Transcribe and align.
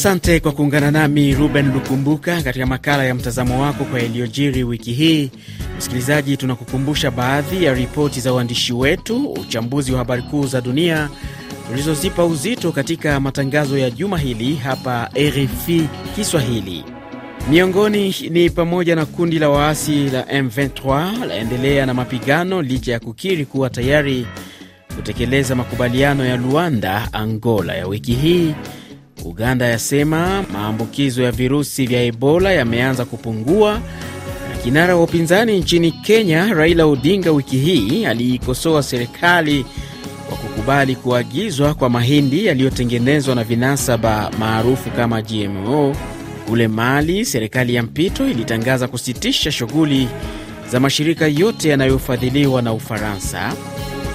Asante 0.00 0.40
kwa 0.40 0.52
kuungana 0.52 0.90
nami 0.90 1.34
Ruben 1.34 1.72
Lukumbuka 1.72 2.42
katika 2.42 2.66
makala 2.66 3.04
ya 3.04 3.14
mtazamo 3.14 3.62
wako 3.62 3.84
kwa 3.84 4.00
yaliyojiri 4.00 4.64
wiki 4.64 4.92
hii. 4.92 5.30
Msikilizaji, 5.78 6.36
tunakukumbusha 6.36 7.10
baadhi 7.10 7.64
ya 7.64 7.74
ripoti 7.74 8.20
za 8.20 8.32
uandishi 8.34 8.72
wetu, 8.72 9.26
uchambuzi 9.32 9.92
wa 9.92 9.98
habari 9.98 10.22
kuu 10.22 10.46
za 10.46 10.60
dunia 10.60 11.08
tulizozipa 11.68 12.24
uzito 12.24 12.72
katika 12.72 13.20
matangazo 13.20 13.78
ya 13.78 13.90
juma 13.90 14.18
hili 14.18 14.54
hapa 14.56 15.10
RFI 15.18 15.88
Kiswahili. 16.14 16.84
Miongoni 17.50 18.14
ni 18.30 18.50
pamoja 18.50 18.96
na 18.96 19.06
kundi 19.06 19.38
la 19.38 19.48
waasi 19.48 20.10
la 20.10 20.22
M23 20.22 21.24
laendelea 21.26 21.86
na 21.86 21.94
mapigano 21.94 22.62
licha 22.62 22.92
ya 22.92 23.00
kukiri 23.00 23.46
kuwa 23.46 23.70
tayari 23.70 24.26
kutekeleza 24.96 25.54
makubaliano 25.54 26.24
ya 26.24 26.36
Luanda, 26.36 27.08
Angola 27.12 27.74
ya 27.76 27.86
wiki 27.86 28.12
hii. 28.12 28.54
Uganda 29.24 29.66
yasema 29.66 30.44
maambukizo 30.52 31.22
ya 31.22 31.32
virusi 31.32 31.86
vya 31.86 32.02
Ebola 32.02 32.52
yameanza 32.52 33.04
kupungua. 33.04 33.80
Na 34.50 34.56
kinara 34.62 34.96
wa 34.96 35.02
upinzani 35.04 35.58
nchini 35.58 35.92
Kenya, 35.92 36.54
Raila 36.54 36.86
Odinga, 36.86 37.32
wiki 37.32 37.56
hii 37.58 38.04
aliikosoa 38.06 38.82
serikali 38.82 39.64
kwa 40.28 40.36
kukubali 40.38 40.96
kuagizwa 40.96 41.74
kwa 41.74 41.90
mahindi 41.90 42.46
yaliyotengenezwa 42.46 43.34
na 43.34 43.44
vinasaba 43.44 44.30
maarufu 44.38 44.90
kama 44.90 45.22
GMO. 45.22 45.96
Kule 46.48 46.68
Mali, 46.68 47.24
serikali 47.24 47.74
ya 47.74 47.82
mpito 47.82 48.28
ilitangaza 48.28 48.88
kusitisha 48.88 49.52
shughuli 49.52 50.08
za 50.72 50.80
mashirika 50.80 51.26
yote 51.26 51.68
yanayofadhiliwa 51.68 52.62
na 52.62 52.72
Ufaransa. 52.72 53.52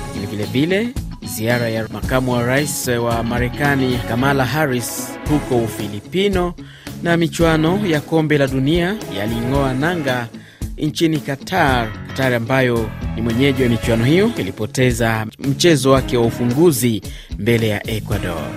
Lakini 0.08 0.26
vilevile 0.28 0.90
ziara 1.26 1.70
ya 1.70 1.88
makamu 1.94 2.32
wa 2.32 2.44
rais 2.44 2.88
wa 2.88 3.24
Marekani 3.24 4.00
Kamala 4.10 4.46
Harris 4.46 5.10
huko 5.30 5.58
Ufilipino 5.58 6.54
na 7.04 7.18
michuano 7.18 7.82
ya 7.88 8.02
kombe 8.02 8.38
la 8.38 8.48
dunia 8.48 8.96
yaling'oa 9.18 9.74
nanga 9.74 10.28
nchini 10.78 11.20
Qatar. 11.20 11.88
Qatar 12.08 12.34
ambayo 12.34 12.90
ni 13.16 13.22
mwenyeji 13.22 13.64
wa 13.64 13.70
michuano 13.70 14.06
hiyo 14.06 14.32
ilipoteza 14.38 15.28
mchezo 15.40 15.92
wake 15.92 16.18
wa 16.18 16.26
ufunguzi 16.26 17.02
mbele 17.40 17.68
ya 17.68 17.90
Ecuador. 17.90 18.48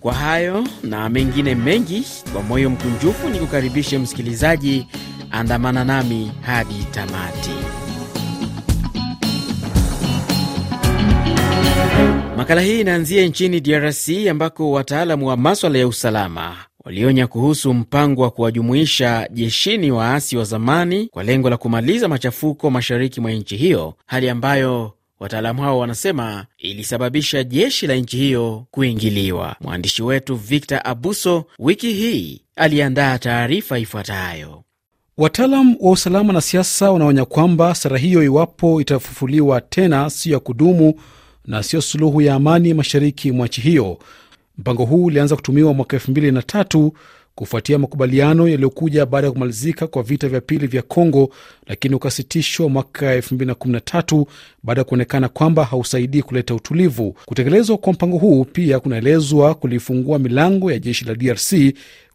Kwa 0.00 0.14
hayo 0.14 0.64
na 0.82 1.08
mengine 1.08 1.54
mengi, 1.54 2.04
kwa 2.32 2.42
moyo 2.42 2.70
mkunjufu 2.70 3.28
ni 3.28 3.38
kukaribishe 3.38 3.98
msikilizaji, 3.98 4.86
andamana 5.30 5.84
nami 5.84 6.32
hadi 6.40 6.86
tamati. 6.90 7.87
Makala 12.36 12.60
hii 12.60 12.80
inaanzia 12.80 13.26
nchini 13.26 13.60
DRC 13.60 14.08
ambako 14.30 14.70
wataalamu 14.70 15.26
wa 15.26 15.36
maswala 15.36 15.78
ya 15.78 15.88
usalama 15.88 16.56
walionya 16.84 17.26
kuhusu 17.26 17.74
mpango 17.74 18.22
wa 18.22 18.30
kuwajumuisha 18.30 19.28
jeshini 19.32 19.90
waasi 19.90 20.36
wa 20.36 20.44
zamani 20.44 21.06
kwa 21.06 21.22
lengo 21.24 21.50
la 21.50 21.56
kumaliza 21.56 22.08
machafuko 22.08 22.70
mashariki 22.70 23.20
mwa 23.20 23.30
nchi 23.32 23.56
hiyo, 23.56 23.94
hali 24.06 24.28
ambayo 24.28 24.92
wataalamu 25.20 25.62
hao 25.62 25.78
wanasema 25.78 26.46
ilisababisha 26.58 27.44
jeshi 27.44 27.86
la 27.86 27.94
nchi 27.94 28.16
hiyo 28.16 28.64
kuingiliwa. 28.70 29.56
Mwandishi 29.60 30.02
wetu 30.02 30.36
Victor 30.36 30.80
Abuso 30.84 31.44
wiki 31.58 31.92
hii 31.92 32.40
aliandaa 32.56 33.18
taarifa 33.18 33.78
ifuatayo. 33.78 34.62
Wataalam 35.18 35.76
wa 35.80 35.90
usalama 35.92 36.32
na 36.32 36.40
siasa 36.40 36.90
wanaonya 36.90 37.24
kwamba 37.24 37.74
sera 37.74 37.98
hiyo, 37.98 38.22
iwapo 38.24 38.80
itafufuliwa 38.80 39.60
tena, 39.60 40.10
siyo 40.10 40.34
ya 40.34 40.40
kudumu 40.40 40.94
na 41.48 41.62
sio 41.62 41.80
suluhu 41.82 42.20
ya 42.20 42.34
amani 42.34 42.74
mashariki 42.74 43.32
mwa 43.32 43.46
nchi 43.46 43.60
hiyo. 43.60 43.98
Mpango 44.58 44.84
huu 44.84 45.04
ulianza 45.04 45.36
kutumiwa 45.36 45.74
mwaka 45.74 45.96
elfu 45.96 46.10
mbili 46.10 46.32
na 46.32 46.42
tatu 46.42 46.92
kufuatia 47.34 47.78
makubaliano 47.78 48.48
yaliyokuja 48.48 49.06
baada 49.06 49.26
ya 49.26 49.32
kumalizika 49.32 49.86
kwa 49.86 50.02
vita 50.02 50.28
vya 50.28 50.40
pili 50.40 50.66
vya 50.66 50.82
Kongo, 50.82 51.30
lakini 51.66 51.94
ukasitishwa 51.94 52.68
mwaka 52.68 53.16
2013 53.18 54.24
baada 54.62 54.80
ya 54.80 54.84
kuonekana 54.84 55.28
kwamba 55.28 55.64
hausaidii 55.64 56.22
kuleta 56.22 56.54
utulivu. 56.54 57.16
Kutekelezwa 57.24 57.78
kwa 57.78 57.92
mpango 57.92 58.18
huu 58.18 58.44
pia 58.44 58.80
kunaelezwa 58.80 59.54
kulifungua 59.54 60.18
milango 60.18 60.72
ya 60.72 60.78
jeshi 60.78 61.04
la 61.04 61.14
DRC 61.14 61.52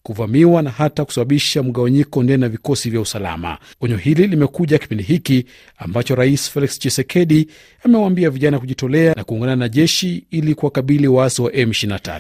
kuvamiwa 0.04 0.62
na 0.62 0.70
hata 0.70 1.06
kusababisha 1.06 1.64
mgawanyiko 1.64 2.24
ndani 2.24 2.44
ya 2.44 2.50
vikosi 2.50 2.90
vya 2.90 3.02
usalama. 3.02 3.58
Onyo 3.82 3.98
hili 3.98 4.28
limekuja 4.28 4.78
kipindi 4.78 5.04
hiki 5.04 5.46
ambacho 5.78 6.16
Rais 6.16 6.52
Felix 6.52 6.80
Tshisekedi 6.80 7.48
amewaambia 7.84 8.30
vijana 8.30 8.60
kujitolea 8.60 9.14
na 9.14 9.24
kuungana 9.24 9.56
na 9.56 9.70
jeshi 9.70 10.26
ili 10.32 10.56
kuwakabili 10.56 11.08
waasi 11.08 11.42
wa 11.42 11.52
M23. 11.52 12.20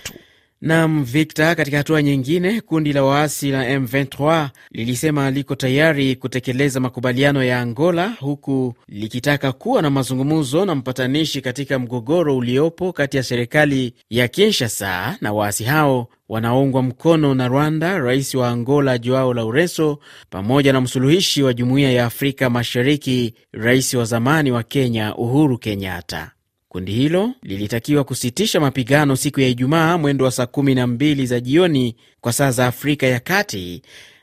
Nam 0.63 1.03
Victor. 1.03 1.55
Katika 1.55 1.77
hatua 1.77 2.01
nyingine, 2.01 2.61
kundi 2.61 2.93
la 2.93 3.03
waasi 3.03 3.51
la 3.51 3.77
M23 3.77 4.49
lilisema 4.71 5.31
liko 5.31 5.55
tayari 5.55 6.15
kutekeleza 6.15 6.79
makubaliano 6.79 7.43
ya 7.43 7.59
Angola, 7.61 8.13
huku 8.19 8.73
likitaka 8.87 9.51
kuwa 9.51 9.81
na 9.81 9.89
mazungumzo 9.89 10.65
na 10.65 10.75
mpatanishi 10.75 11.41
katika 11.41 11.79
mgogoro 11.79 12.37
uliopo 12.37 12.93
kati 12.93 13.17
ya 13.17 13.23
serikali 13.23 13.93
ya 14.09 14.27
Kinshasa 14.27 15.17
na 15.21 15.33
waasi 15.33 15.63
hao 15.63 16.07
wanaoungwa 16.33 16.83
mkono 16.83 17.35
na 17.35 17.47
Rwanda, 17.47 17.97
rais 17.99 18.35
wa 18.35 18.49
Angola 18.49 18.97
Joao 18.97 19.33
Lourenco, 19.33 19.99
pamoja 20.29 20.73
na 20.73 20.81
msuluhishi 20.81 21.43
wa 21.43 21.53
Jumuiya 21.53 21.91
ya 21.91 22.05
Afrika 22.05 22.49
Mashariki, 22.49 23.33
rais 23.51 23.93
wa 23.93 24.05
zamani 24.05 24.51
wa 24.51 24.63
Kenya 24.63 25.15
Uhuru 25.15 25.57
Kenyatta. 25.57 26.31
Kundi 26.69 26.91
hilo 26.91 27.31
lilitakiwa 27.43 28.03
kusitisha 28.03 28.59
mapigano 28.59 29.15
siku 29.15 29.39
ya 29.41 29.47
Ijumaa 29.47 29.97
mwendo 29.97 30.25
wa 30.25 30.31
saa 30.31 30.45
kumi 30.45 30.75
na 30.75 30.87
mbili 30.87 31.25
za 31.25 31.39
jioni 31.39 31.95
kwa 32.21 32.33
saa 32.33 32.51
za 32.51 32.67
Afrika 32.67 33.07
ya 33.07 33.19
Kati, 33.19 33.81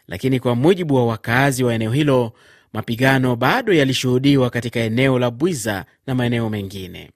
lakini 0.09 0.41
kwa 0.41 0.55
mujibu 0.55 0.95
wa 0.95 1.07
wakazi 1.07 1.65
wa 1.65 1.75
eneo 1.75 1.93
hilo 1.93 2.33
mapigano 2.73 3.37
bado 3.37 3.73
yalishuhudiwa 3.73 4.51
katika 4.51 4.81
eneo 4.81 5.19
la 5.19 5.31
Bwiza 5.31 5.85
na 6.07 6.15
maeneo 6.15 6.51
mengine. 6.51 7.11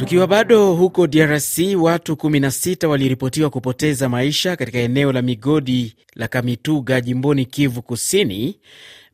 Tukiwa 0.00 0.26
bado 0.26 0.74
huko 0.74 1.06
DRC, 1.06 1.58
watu 1.80 2.12
16 2.12 2.86
waliripotiwa 2.86 3.50
kupoteza 3.50 4.08
maisha 4.08 4.56
katika 4.56 4.78
eneo 4.78 5.12
la 5.12 5.22
migodi 5.22 5.96
la 6.14 6.28
Kamituga 6.28 7.00
jimboni 7.00 7.44
Kivu 7.44 7.82
Kusini 7.82 8.58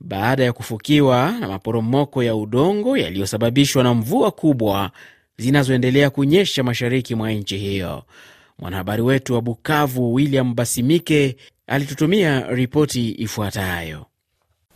baada 0.00 0.44
ya 0.44 0.52
kufukiwa 0.52 1.32
na 1.40 1.48
maporomoko 1.48 2.22
ya 2.22 2.36
udongo 2.36 2.96
yaliyosababishwa 2.96 3.82
na 3.82 3.94
mvua 3.94 4.30
kubwa 4.30 4.90
zinazoendelea 5.38 6.10
kunyesha 6.10 6.62
mashariki 6.62 7.14
mwa 7.14 7.32
nchi 7.32 7.58
hiyo. 7.58 8.02
Mwanahabari 8.58 9.02
wetu 9.02 9.34
wa 9.34 9.40
Bukavu 9.42 10.14
William 10.14 10.54
Basimike 10.54 11.36
alitutumia 11.66 12.40
ripoti 12.50 13.10
ifuatayo. 13.10 14.06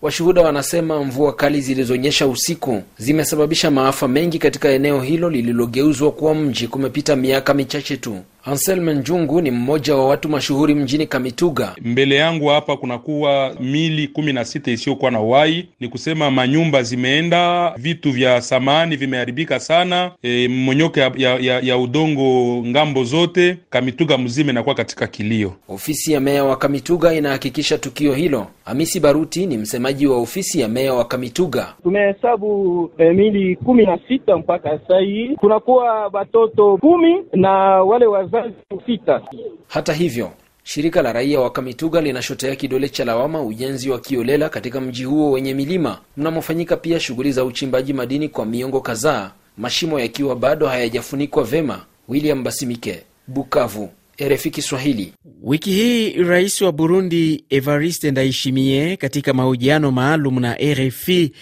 Washuhuda 0.02 0.42
wanasema 0.42 1.04
mvua 1.04 1.32
kali 1.32 1.60
zilizonyesha 1.60 2.26
usiku 2.26 2.82
zimesababisha 2.98 3.70
maafa 3.70 4.08
mengi 4.08 4.38
katika 4.38 4.68
eneo 4.68 5.00
hilo 5.00 5.30
lililogeuzwa 5.30 6.12
kuwa 6.12 6.34
mji 6.34 6.68
kumepita 6.68 7.16
miaka 7.16 7.54
michache 7.54 7.96
tu. 7.96 8.18
Anselme 8.44 8.94
Njungu 8.94 9.40
ni 9.40 9.50
mmoja 9.50 9.94
wa 9.96 10.08
watu 10.08 10.28
mashuhuri 10.28 10.74
mjini 10.74 11.06
Kamituga. 11.06 11.74
Mbele 11.84 12.14
yangu 12.16 12.46
hapa 12.46 12.76
kunakuwa 12.76 13.54
mili 13.60 14.08
kumi 14.08 14.32
na 14.32 14.44
sita 14.44 14.70
isiyokuwa 14.70 15.10
na 15.10 15.20
wai, 15.20 15.68
ni 15.80 15.88
kusema 15.88 16.30
manyumba 16.30 16.82
zimeenda, 16.82 17.72
vitu 17.76 18.12
vya 18.12 18.40
samani 18.40 18.96
vimeharibika 18.96 19.60
sana. 19.60 20.10
E, 20.22 20.48
mmonyoko 20.48 21.00
ya, 21.00 21.12
ya, 21.16 21.38
ya, 21.38 21.60
ya 21.60 21.78
udongo 21.78 22.22
ng'ambo 22.66 23.04
zote. 23.04 23.56
Kamituga 23.70 24.18
mzima 24.18 24.50
inakuwa 24.50 24.74
katika 24.74 25.06
kilio. 25.06 25.52
Ofisi 25.68 26.12
ya 26.12 26.20
meya 26.20 26.44
wa 26.44 26.56
Kamituga 26.56 27.14
inahakikisha 27.14 27.78
tukio 27.78 28.14
hilo. 28.14 28.46
Hamisi 28.64 29.00
Baruti 29.00 29.46
ni 29.46 29.58
msemaji 29.58 30.06
wa 30.06 30.16
ofisi 30.16 30.60
ya 30.60 30.68
meya 30.68 30.94
wa 30.94 31.04
Kamituga. 31.04 31.74
Tumehesabu 31.82 32.90
eh, 32.98 33.14
mili 33.14 33.56
kumi 33.56 33.86
na 33.86 33.98
sita 34.08 34.36
mpaka 34.38 34.78
sahii, 34.88 35.28
kunakuwa 35.36 36.06
watoto 36.12 36.76
kumi 36.76 37.16
na 37.32 37.50
wale 37.82 38.06
wazazi 38.32 38.54
sita. 38.86 39.22
Hata 39.68 39.92
hivyo 39.92 40.32
shirika 40.62 41.02
la 41.02 41.12
raia 41.12 41.40
wa 41.40 41.50
Kamituga 41.50 42.00
linashotea 42.00 42.56
kidole 42.56 42.88
cha 42.88 43.04
lawama 43.04 43.42
ujenzi 43.42 43.90
wa 43.90 44.00
kiolela 44.00 44.48
katika 44.48 44.80
mji 44.80 45.04
huo 45.04 45.30
wenye 45.30 45.54
milima 45.54 45.98
mnamofanyika 46.16 46.76
pia 46.76 47.00
shughuli 47.00 47.32
za 47.32 47.44
uchimbaji 47.44 47.92
madini 47.92 48.28
kwa 48.28 48.46
miongo 48.46 48.80
kadhaa, 48.80 49.30
mashimo 49.58 50.00
yakiwa 50.00 50.36
bado 50.36 50.66
hayajafunikwa 50.66 51.44
vema. 51.44 51.80
William 52.08 52.42
Basimike, 52.44 53.02
Bukavu, 53.26 53.90
RFI 54.22 54.50
Kiswahili. 54.50 55.12
Wiki 55.42 55.70
hii 55.70 56.12
rais 56.12 56.60
wa 56.62 56.72
Burundi 56.72 57.44
Evariste 57.50 58.10
Ndayishimiye 58.10 58.96
katika 58.96 59.32
mahojiano 59.32 59.90
maalum 59.90 60.40
na 60.40 60.54
RFI 60.56 61.32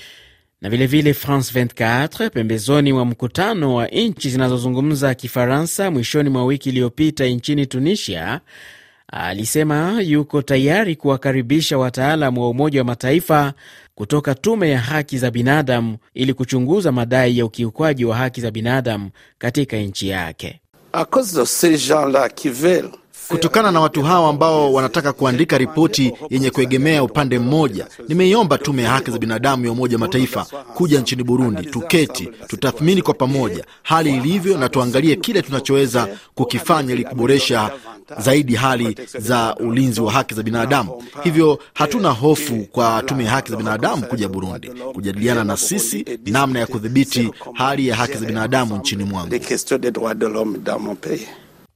na 0.61 0.69
vilevile 0.71 1.03
vile 1.03 1.15
France 1.15 1.61
24 1.65 2.31
pembezoni 2.31 2.93
mwa 2.93 3.05
mkutano 3.05 3.75
wa 3.75 3.87
nchi 3.87 4.31
zinazozungumza 4.31 5.15
Kifaransa 5.15 5.91
mwishoni 5.91 6.31
mwa 6.31 6.45
wiki 6.45 6.69
iliyopita 6.69 7.25
nchini 7.27 7.67
Tunisia, 7.67 8.41
alisema 9.13 10.01
yuko 10.03 10.43
tayari 10.43 10.97
kuwakaribisha 10.97 11.79
wataalamu 11.79 12.43
wa 12.43 12.49
Umoja 12.51 12.81
wa 12.81 12.85
Mataifa 12.85 13.53
kutoka 13.95 14.35
Tume 14.35 14.71
ya 14.71 14.81
Haki 14.81 15.19
za 15.19 15.31
Binadamu 15.31 15.97
ili 16.15 16.35
kuchunguza 16.35 16.93
madai 16.93 17.39
ya 17.39 17.45
ukiukwaji 17.45 18.05
wa 18.05 18.17
haki 18.17 18.41
za 18.41 18.51
binadamu 18.51 19.11
katika 19.39 19.77
nchi 19.77 20.09
yake. 20.09 20.61
Kutokana 23.29 23.71
na 23.73 23.81
watu 23.81 24.03
hawa 24.03 24.31
ambao 24.31 24.73
wanataka 24.73 25.13
kuandika 25.13 25.59
ripoti 25.59 26.13
yenye 26.31 26.51
kuegemea 26.51 27.03
upande 27.03 27.39
mmoja, 27.39 27.87
nimeiomba 28.09 28.59
tume 28.59 28.83
ya 28.83 28.91
haki 28.91 29.11
za 29.11 29.19
binadamu 29.19 29.67
ya 29.67 29.73
Umoja 29.73 29.99
Mataifa 29.99 30.45
kuja 30.75 31.01
nchini 31.01 31.23
Burundi, 31.23 31.63
tuketi, 31.67 32.29
tutathmini 32.47 33.03
kwa 33.03 33.15
pamoja 33.15 33.65
hali 33.83 34.17
ilivyo 34.17 34.59
na 34.59 34.69
tuangalie 34.69 35.17
kile 35.17 35.43
tunachoweza 35.43 36.09
kukifanya 36.35 36.93
ili 36.95 37.05
kuboresha 37.05 37.71
zaidi 38.19 38.55
hali 38.55 38.97
za 39.19 39.57
ulinzi 39.57 40.01
wa 40.01 40.13
haki 40.13 40.35
za 40.35 40.43
binadamu. 40.43 41.03
Hivyo 41.25 41.59
hatuna 41.75 42.11
hofu 42.11 42.67
kwa 42.73 43.03
tume 43.03 43.25
ya 43.25 43.31
haki 43.31 43.51
za 43.51 43.57
binadamu 43.57 44.03
kuja 44.07 44.29
Burundi 44.29 44.69
kujadiliana 44.69 45.45
na 45.45 45.57
sisi 45.57 46.05
namna 46.27 46.61
ya 46.61 46.67
kudhibiti 46.67 47.31
hali 47.55 47.89
ya 47.89 47.97
haki 47.97 48.19
za 48.19 48.27
binadamu 48.27 48.77
nchini 48.77 49.05
mwangu. 49.05 49.35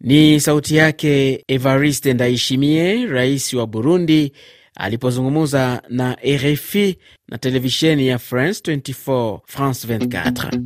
Ni 0.02 0.40
sauti 0.40 0.76
yake 0.76 1.44
Evariste 1.49 2.14
Ndayishimiye, 2.14 3.06
rais 3.06 3.54
wa 3.54 3.66
Burundi, 3.66 4.32
alipozungumza 4.76 5.82
na 5.88 6.16
RFI 6.37 6.96
na 7.28 7.38
televisheni 7.38 8.06
ya 8.08 8.19
France 8.19 8.60
24 8.76 9.38
France 9.46 9.87
24. 9.87 10.60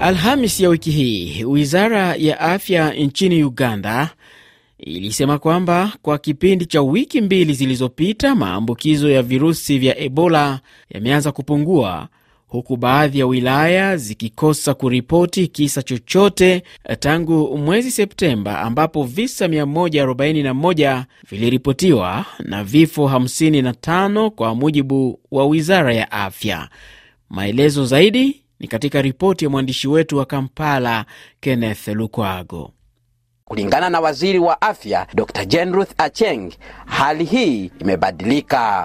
Alhamis 0.00 0.60
ya 0.60 0.68
wiki 0.68 0.90
hii, 0.90 1.44
wizara 1.44 2.14
ya 2.16 2.40
afya 2.40 2.92
nchini 2.94 3.44
Uganda 3.44 4.10
ilisema 4.78 5.38
kwamba 5.38 5.92
kwa 6.02 6.18
kipindi 6.18 6.66
cha 6.66 6.82
wiki 6.82 7.20
mbili 7.20 7.52
zilizopita 7.52 8.34
maambukizo 8.34 9.10
ya 9.10 9.22
virusi 9.22 9.78
vya 9.78 9.98
Ebola 9.98 10.60
yameanza 10.90 11.32
kupungua 11.32 12.08
huku 12.48 12.76
baadhi 12.76 13.18
ya 13.18 13.26
wilaya 13.26 13.96
zikikosa 13.96 14.74
kuripoti 14.74 15.46
kisa 15.48 15.82
chochote 15.82 16.62
tangu 17.00 17.58
mwezi 17.58 17.90
Septemba, 17.90 18.60
ambapo 18.60 19.04
visa 19.04 19.46
141 19.48 21.04
viliripotiwa 21.30 22.24
na 22.38 22.64
vifo 22.64 23.08
55 23.08 24.28
kwa 24.30 24.54
mujibu 24.54 25.20
wa 25.30 25.46
wizara 25.46 25.94
ya 25.94 26.12
afya. 26.12 26.68
Maelezo 27.30 27.86
zaidi 27.86 28.42
ni 28.60 28.68
katika 28.68 29.02
ripoti 29.02 29.44
ya 29.44 29.50
mwandishi 29.50 29.88
wetu 29.88 30.16
wa 30.16 30.24
Kampala, 30.24 31.04
Kenneth 31.40 31.88
Lukwago. 31.88 32.72
Kulingana 33.48 33.90
na 33.90 34.00
waziri 34.00 34.38
wa 34.38 34.62
afya 34.62 35.06
Dr 35.14 35.44
Jane 35.44 35.72
Ruth 35.72 35.90
Acheng, 35.98 36.52
hali 36.86 37.24
hii 37.24 37.70
imebadilika. 37.80 38.84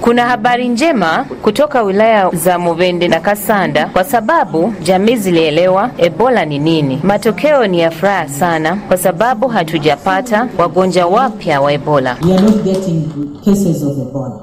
Kuna 0.00 0.26
habari 0.26 0.68
njema 0.68 1.24
kutoka 1.42 1.82
wilaya 1.82 2.30
za 2.32 2.58
Mubende 2.58 3.08
na 3.08 3.20
Kasanda 3.20 3.86
kwa 3.86 4.04
sababu 4.04 4.74
jamii 4.82 5.16
zilielewa 5.16 5.90
Ebola 5.98 6.44
ni 6.44 6.58
nini. 6.58 7.00
Matokeo 7.02 7.66
ni 7.66 7.80
ya 7.80 7.90
furaha 7.90 8.28
sana 8.28 8.76
kwa 8.88 8.96
sababu 8.96 9.48
hatujapata 9.48 10.48
wagonjwa 10.58 11.06
wapya 11.06 11.60
wa 11.60 11.72
Ebola. 11.72 12.16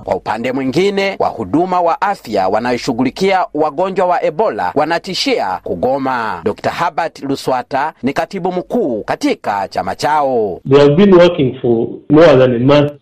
Kwa 0.04 0.16
upande 0.16 0.52
mwingine, 0.52 1.16
wahuduma 1.20 1.82
wa 1.82 2.02
afya 2.02 2.48
wanaoshughulikia 2.48 3.46
wagonjwa 3.54 4.06
wa 4.06 4.24
Ebola 4.24 4.72
wanatishia 4.76 5.60
kugoma. 5.64 6.42
Dr 6.44 6.70
Herbert 6.72 7.20
Luswata 7.24 7.94
ni 8.04 8.14
katibu 8.14 8.52
mkuu 8.52 9.04
katika 9.04 9.68
chama 9.68 9.96
chao. 9.96 10.62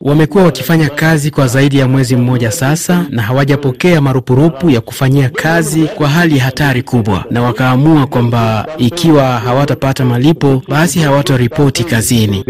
Wamekuwa 0.02 0.44
wakifanya 0.44 0.90
kazi 0.90 1.32
kwa 1.32 1.48
zaidi 1.48 1.80
ya 1.80 1.88
mwezi 1.88 2.16
mmoja 2.16 2.52
sasa, 2.52 3.06
na 3.10 3.22
hawajapokea 3.22 4.02
marupurupu 4.02 4.70
ya 4.70 4.82
kufanyia 4.82 5.30
kazi 5.30 5.88
kwa 5.88 6.08
hali 6.08 6.38
ya 6.38 6.44
hatari 6.44 6.84
kubwa, 6.84 7.26
na 7.32 7.42
wakaamua 7.42 8.08
kwamba 8.08 8.68
ikiwa 8.78 9.24
hawatapata 9.24 10.06
malipo, 10.06 10.62
basi 10.68 11.00
hawataripoti 11.00 11.84
kazini. 11.84 12.46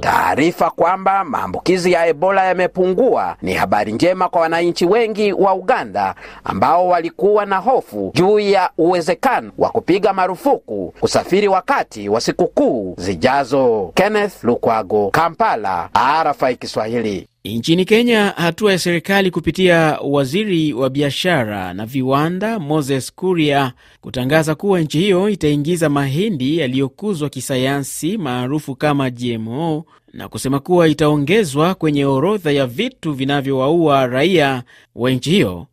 Taarifa 0.00 0.70
kwamba 0.70 1.24
maambukizi 1.24 1.92
ya 1.92 2.06
Ebola 2.06 2.44
yamepungua 2.44 3.36
ni 3.42 3.52
habari 3.52 3.92
njema 3.92 4.28
kwa 4.28 4.40
wananchi 4.40 4.86
wengi 4.86 5.32
wa 5.32 5.54
Uganda 5.54 6.14
ambao 6.44 6.88
walikuwa 6.88 7.46
na 7.46 7.56
hofu 7.56 8.10
juu 8.14 8.38
ya 8.38 8.70
uwezekano 8.78 9.50
wa 9.58 9.68
kupiga 9.70 10.12
marufuku 10.12 10.93
kusafiri 11.00 11.48
wakati 11.48 12.08
wa 12.08 12.20
sikukuu 12.20 12.94
zijazo. 12.98 13.92
Kenneth 13.94 14.44
Lukwago, 14.44 15.10
Kampala, 15.10 15.90
RFI 16.24 16.56
Kiswahili. 16.56 17.28
Nchini 17.44 17.84
Kenya, 17.84 18.32
hatua 18.36 18.72
ya 18.72 18.78
serikali 18.78 19.30
kupitia 19.30 19.98
waziri 20.04 20.72
wa 20.72 20.90
biashara 20.90 21.74
na 21.74 21.86
viwanda 21.86 22.58
Moses 22.58 23.12
Kuria 23.14 23.72
kutangaza 24.00 24.54
kuwa 24.54 24.80
nchi 24.80 24.98
hiyo 24.98 25.28
itaingiza 25.28 25.88
mahindi 25.88 26.58
yaliyokuzwa 26.58 27.28
kisayansi 27.28 28.18
maarufu 28.18 28.74
kama 28.76 29.10
GMO 29.10 29.84
na 30.12 30.28
kusema 30.28 30.60
kuwa 30.60 30.88
itaongezwa 30.88 31.74
kwenye 31.74 32.04
orodha 32.04 32.50
ya 32.52 32.66
vitu 32.66 33.12
vinavyowaua 33.12 34.06
raia 34.06 34.62
wa 34.94 35.10
nchi 35.10 35.30
hiyo. 35.30 35.66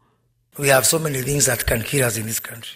So 0.56 1.00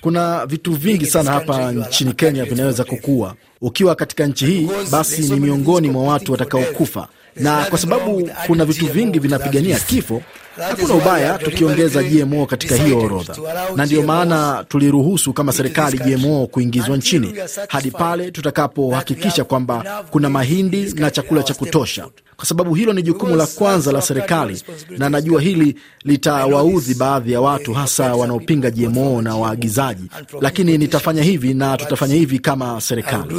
kuna 0.02 0.46
vitu 0.46 0.74
vingi 0.74 1.06
sana 1.06 1.32
hapa 1.32 1.72
nchini 1.72 2.14
Kenya 2.14 2.46
vinaweza 2.46 2.84
kukua. 2.84 3.36
Ukiwa 3.62 3.96
katika 3.96 4.26
nchi 4.28 4.46
hii, 4.46 4.70
basi 4.92 5.22
ni 5.22 5.40
miongoni 5.40 5.90
mwa 5.90 6.04
watu 6.04 6.32
watakaokufa, 6.32 7.08
na 7.36 7.66
kwa 7.66 7.78
sababu 7.78 8.30
kuna 8.48 8.66
vitu 8.66 8.86
vingi 8.88 9.20
vinapigania 9.20 9.80
kifo, 9.80 10.22
hakuna 10.58 10.94
ubaya 10.94 11.38
tukiongeza 11.38 12.04
GMO 12.04 12.46
katika 12.46 12.76
hiyo 12.76 13.00
orodha, 13.00 13.36
na 13.76 13.86
ndiyo 13.86 14.04
maana 14.04 14.66
tuliruhusu 14.70 15.34
kama 15.34 15.52
serikali 15.54 15.98
GMO 15.98 16.48
kuingizwa 16.48 16.98
nchini 16.98 17.34
hadi 17.70 17.92
pale 17.92 18.32
tutakapohakikisha 18.32 19.44
kwamba 19.44 20.04
kuna 20.12 20.30
mahindi 20.30 20.94
na 20.94 21.12
chakula 21.12 21.44
cha 21.44 21.54
kutosha, 21.54 22.08
kwa 22.36 22.46
sababu 22.46 22.74
hilo 22.76 22.94
ni 22.94 23.02
jukumu 23.02 23.36
la 23.36 23.48
kwanza 23.48 23.92
la 23.92 24.02
serikali, 24.02 24.64
na 24.98 25.10
najua 25.10 25.42
hili 25.42 25.76
litawaudhi 26.04 26.94
baadhi 26.94 27.32
ya 27.32 27.42
watu, 27.42 27.74
hasa 27.74 28.16
wanaopinga 28.16 28.72
GMO 28.72 29.22
na 29.22 29.36
waagizaji, 29.36 30.04
lakini 30.42 30.78
nitafanya 30.78 31.24
hivi 31.24 31.54
na 31.54 31.78
tutafanya 31.78 32.16
hivi 32.16 32.40
kama 32.40 32.82
serikali. 32.82 33.36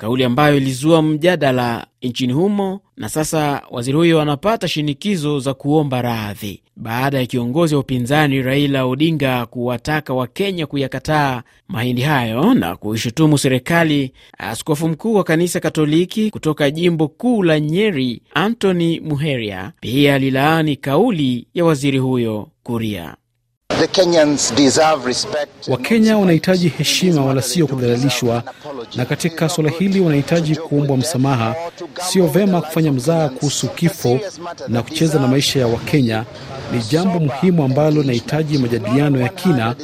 Kauli 0.00 0.24
ambayo 0.24 0.56
ilizua 0.56 1.02
mjadala 1.02 1.86
nchini 2.02 2.32
humo, 2.32 2.80
na 2.96 3.08
sasa 3.08 3.62
waziri 3.70 3.96
huyo 3.96 4.20
anapata 4.20 4.68
shinikizo 4.68 5.38
za 5.40 5.54
kuomba 5.54 6.02
radhi 6.02 6.62
baada 6.76 7.18
ya 7.18 7.26
kiongozi 7.26 7.74
wa 7.74 7.80
upinzani 7.80 8.42
Raila 8.42 8.84
Odinga 8.84 9.46
kuwataka 9.46 10.14
Wakenya 10.14 10.66
kuyakataa 10.66 11.42
mahindi 11.68 12.02
hayo 12.02 12.54
na 12.54 12.76
kuishutumu 12.76 13.38
serikali. 13.38 14.12
Askofu 14.38 14.88
mkuu 14.88 15.14
wa 15.14 15.24
kanisa 15.24 15.60
Katoliki 15.60 16.30
kutoka 16.30 16.70
jimbo 16.70 17.08
kuu 17.08 17.42
la 17.42 17.60
Nyeri, 17.60 18.22
Anthony 18.34 19.00
Muheria, 19.00 19.72
pia 19.80 20.14
alilaani 20.14 20.76
kauli 20.76 21.46
ya 21.54 21.64
waziri 21.64 21.98
huyo 21.98 22.48
Kuria. 22.62 23.16
Wakenya 25.68 26.18
wanahitaji 26.18 26.68
heshima 26.68 27.24
wala 27.24 27.42
sio 27.42 27.66
kudhalilishwa, 27.66 28.42
na 28.96 29.04
katika 29.04 29.48
suala 29.48 29.70
hili 29.70 30.00
wanahitaji 30.00 30.56
kuombwa 30.56 30.96
msamaha. 30.96 31.54
Sio 32.08 32.26
vema 32.26 32.60
kufanya 32.60 32.92
mzaha 32.92 33.28
kuhusu 33.28 33.68
kifo 33.68 34.20
na 34.68 34.82
kucheza 34.82 35.18
na 35.20 35.28
maisha 35.28 35.60
ya 35.60 35.66
Wakenya. 35.66 36.24
Ni 36.72 36.82
jambo 36.82 37.18
muhimu 37.20 37.64
ambalo 37.64 38.00
linahitaji 38.00 38.58
majadiliano 38.58 39.20
ya 39.20 39.28
kina, 39.28 39.74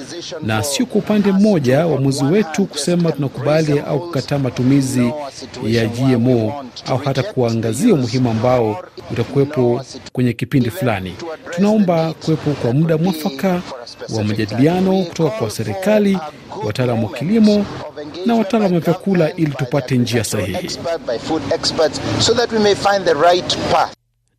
na 0.43 0.63
sio 0.63 0.87
kwa 0.87 0.99
upande 0.99 1.33
mmoja 1.33 1.87
uamuzi 1.87 2.25
wetu 2.25 2.65
kusema 2.67 3.13
tunakubali 3.13 3.81
au 3.81 4.01
kukataa 4.01 4.39
matumizi 4.39 5.13
ya 5.67 5.87
GMO 5.87 6.65
au 6.87 6.99
hata 6.99 7.23
kuangazia 7.23 7.95
umuhimu 7.95 8.31
ambao 8.31 8.85
utakuwepo 9.11 9.83
kwenye 10.13 10.33
kipindi 10.33 10.71
fulani. 10.71 11.15
Tunaomba 11.51 12.13
kuwepo 12.25 12.51
kwa 12.51 12.73
muda 12.73 12.99
mwafaka 12.99 13.63
wa 14.17 14.25
majadiliano 14.25 15.03
kutoka 15.03 15.31
kwa 15.31 15.51
serikali, 15.51 16.19
wataalamu 16.65 17.07
wa 17.07 17.13
kilimo 17.13 17.67
na 18.27 18.35
wataalamu 18.35 18.75
wa 18.75 18.81
vyakula 18.81 19.33
ili 19.37 19.51
tupate 19.53 19.97
njia 19.99 20.25
sahihi. 20.25 20.71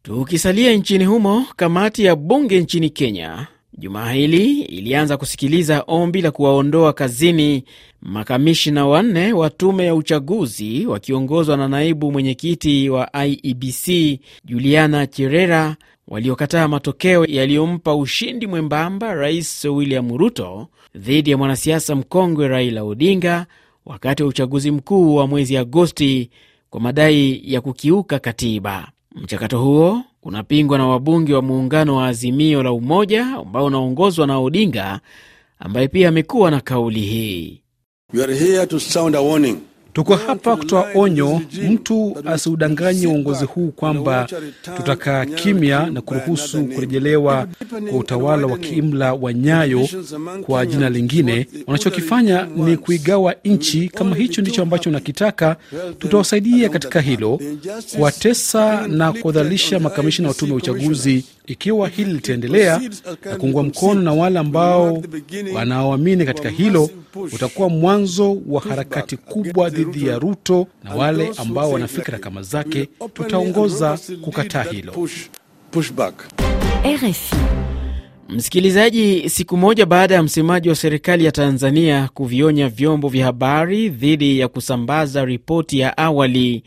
Tukisalia 0.03 0.73
nchini 0.73 1.05
humo, 1.05 1.45
kamati 1.55 2.05
ya 2.05 2.15
bunge 2.15 2.59
nchini 2.59 2.89
Kenya 2.89 3.47
jumaa 3.77 4.11
hili 4.11 4.61
ilianza 4.61 5.17
kusikiliza 5.17 5.83
ombi 5.87 6.21
la 6.21 6.31
kuwaondoa 6.31 6.93
kazini 6.93 7.63
makamishina 8.01 8.87
wanne 8.87 9.33
wa 9.33 9.49
tume 9.49 9.85
ya 9.85 9.95
uchaguzi 9.95 10.85
wakiongozwa 10.85 11.57
na 11.57 11.67
naibu 11.67 12.11
mwenyekiti 12.11 12.89
wa 12.89 13.09
IEBC 13.25 14.19
Juliana 14.45 15.07
Cherera 15.07 15.75
waliokataa 16.07 16.67
matokeo 16.67 17.25
yaliyompa 17.25 17.95
ushindi 17.95 18.47
mwembamba 18.47 19.13
Rais 19.13 19.65
William 19.65 20.17
Ruto 20.17 20.67
dhidi 20.95 21.31
ya 21.31 21.37
mwanasiasa 21.37 21.95
mkongwe 21.95 22.47
Raila 22.47 22.83
Odinga 22.83 23.45
wakati 23.85 24.23
wa 24.23 24.29
uchaguzi 24.29 24.71
mkuu 24.71 25.15
wa 25.15 25.27
mwezi 25.27 25.57
Agosti 25.57 26.29
kwa 26.69 26.81
madai 26.81 27.41
ya 27.53 27.61
kukiuka 27.61 28.19
katiba. 28.19 28.87
Mchakato 29.15 29.59
huo 29.59 30.01
unapingwa 30.27 30.77
na 30.77 30.87
wabunge 30.87 31.33
wa 31.33 31.41
muungano 31.41 31.95
wa 31.95 32.07
Azimio 32.07 32.63
la 32.63 32.71
Umoja 32.71 33.25
ambao 33.25 33.65
unaongozwa 33.65 34.27
na 34.27 34.39
Odinga 34.39 34.99
ambaye 35.59 35.87
pia 35.87 36.09
amekuwa 36.09 36.51
na 36.51 36.61
kauli 36.61 37.01
hii. 37.01 37.61
We 38.13 38.23
are 38.23 38.35
here 38.35 38.65
to 38.65 38.79
sound 38.79 39.15
a 39.15 39.21
warning. 39.21 39.57
Tuko 39.97 40.15
hapa 40.15 40.55
kutoa 40.55 40.87
onyo, 40.95 41.41
mtu 41.69 42.17
asiudanganye 42.25 43.07
uongozi 43.07 43.45
huu 43.45 43.67
kwamba 43.71 44.27
tutakaa 44.77 45.25
kimya 45.25 45.85
na 45.85 46.01
kuruhusu 46.01 46.65
kurejelewa 46.65 47.47
kwa 47.89 47.99
utawala 47.99 48.47
wa 48.47 48.57
kiimla 48.57 49.13
wa 49.13 49.33
Nyayo 49.33 49.87
kwa 50.45 50.65
jina 50.65 50.89
lingine. 50.89 51.47
Wanachokifanya 51.67 52.47
ni 52.55 52.77
kuigawa 52.77 53.35
nchi. 53.45 53.89
Kama 53.89 54.15
hicho 54.15 54.41
ndicho 54.41 54.61
ambacho 54.61 54.89
unakitaka, 54.89 55.55
tutawasaidia 55.99 56.69
katika 56.69 57.01
hilo, 57.01 57.39
kuwatesa 57.95 58.87
na 58.87 59.13
kuwadhalilisha 59.13 59.79
makamishina 59.79 60.27
wa 60.27 60.33
tume 60.33 60.51
ya 60.51 60.57
uchaguzi. 60.57 61.25
Ikiwa 61.47 61.87
hili 61.89 62.13
litaendelea 62.13 62.81
na 63.25 63.35
kuungwa 63.35 63.63
mkono 63.63 64.01
na 64.01 64.13
wale 64.13 64.39
ambao 64.39 65.03
wanaoamini 65.53 66.25
katika 66.25 66.49
hilo, 66.49 66.89
utakuwa 67.33 67.69
mwanzo 67.69 68.37
wa 68.47 68.61
harakati 68.61 69.17
kubwa 69.17 69.69
dhidi 69.69 70.07
ya 70.07 70.19
Ruto 70.19 70.67
na 70.83 70.95
wale 70.95 71.31
ambao 71.37 71.71
wana 71.71 71.87
fikra 71.87 72.19
kama 72.19 72.41
zake. 72.41 72.89
Tutaongoza 73.13 73.99
kukataa 74.21 74.63
hilo. 74.63 74.93
Msikilizaji, 78.29 79.29
siku 79.29 79.57
moja 79.57 79.85
baada 79.85 80.15
ya 80.15 80.23
msemaji 80.23 80.69
wa 80.69 80.75
serikali 80.75 81.25
ya 81.25 81.31
Tanzania 81.31 82.09
kuvionya 82.13 82.69
vyombo 82.69 83.09
vya 83.09 83.25
habari 83.25 83.89
dhidi 83.89 84.39
ya 84.39 84.47
kusambaza 84.47 85.25
ripoti 85.25 85.79
ya 85.79 85.97
awali 85.97 86.63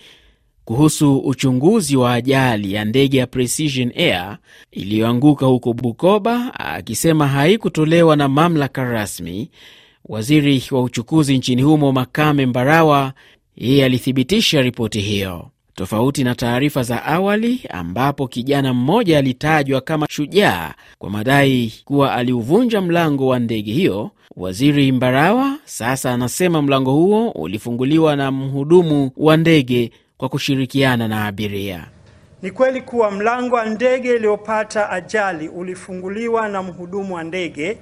kuhusu 0.71 1.19
uchunguzi 1.19 1.97
wa 1.97 2.12
ajali 2.15 2.73
ya 2.73 2.85
ndege 2.85 3.19
ya 3.19 3.27
Precision 3.27 3.93
Air 3.97 4.39
iliyoanguka 4.71 5.47
huko 5.47 5.73
Bukoba, 5.73 6.55
akisema 6.55 7.29
haikutolewa 7.29 8.17
na 8.17 8.29
mamlaka 8.29 8.85
rasmi, 8.85 9.50
waziri 10.05 10.62
wa 10.71 10.83
uchukuzi 10.83 11.39
nchini 11.39 11.62
humo 11.62 11.93
Makame 11.93 12.47
Mbarawa 12.47 13.12
yeye 13.57 13.85
alithibitisha 13.85 14.62
ripoti 14.62 15.00
hiyo, 15.00 15.50
tofauti 15.75 16.25
na 16.25 16.35
taarifa 16.35 16.83
za 16.83 17.05
awali 17.05 17.61
ambapo 17.71 18.29
kijana 18.29 18.75
mmoja 18.75 19.19
alitajwa 19.19 19.81
kama 19.81 20.07
shujaa 20.11 20.75
kwa 20.99 21.11
madai 21.11 21.73
kuwa 21.85 22.12
aliuvunja 22.15 22.81
mlango 22.81 23.27
wa 23.27 23.39
ndege 23.39 23.73
hiyo. 23.73 24.11
Waziri 24.37 24.93
Mbarawa 24.93 25.57
sasa 25.65 26.12
anasema 26.12 26.62
mlango 26.62 26.93
huo 26.93 27.31
ulifunguliwa 27.31 28.17
na 28.17 28.31
mhudumu 28.31 29.11
wa 29.17 29.37
ndege 29.37 29.91
kwa 30.21 30.29
kushirikiana 30.29 31.09
na 31.09 31.25
abiria. 31.27 31.85
Ni 32.43 32.50
kweli 32.50 32.81
kuwa 32.83 33.11
mlango 33.11 33.57
wa 33.57 33.65
ndege 33.65 34.15
iliyopata 34.15 34.91
ajali 34.91 35.49
ulifunguliwa 35.49 36.49
na 36.49 36.62
mhudumu 36.62 37.15
wa 37.15 37.25
ndege 37.25 37.79